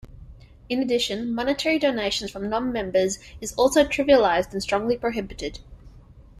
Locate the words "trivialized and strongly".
3.83-4.97